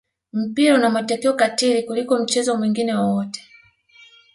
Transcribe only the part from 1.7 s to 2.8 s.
kuliko mchezo